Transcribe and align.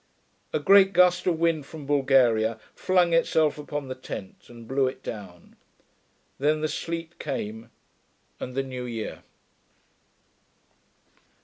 A 0.51 0.57
great 0.59 0.93
gust 0.93 1.27
of 1.27 1.37
wind 1.39 1.67
from 1.67 1.85
Bulgaria 1.85 2.59
flung 2.73 3.13
itself 3.13 3.59
upon 3.59 3.87
the 3.87 3.93
tent 3.93 4.45
and 4.49 4.67
blew 4.67 4.87
it 4.87 5.03
down. 5.03 5.55
Then 6.39 6.61
the 6.61 6.67
sleet 6.67 7.19
came, 7.19 7.69
and 8.39 8.55
the 8.55 8.63
new 8.63 8.85
year. 8.85 9.21